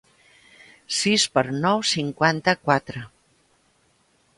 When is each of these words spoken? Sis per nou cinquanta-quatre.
Sis 1.01 1.27
per 1.37 1.45
nou 1.67 1.85
cinquanta-quatre. 1.93 3.09